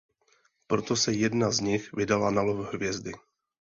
[0.67, 3.11] Proto se jedna z nich vydává na lov hvězdy.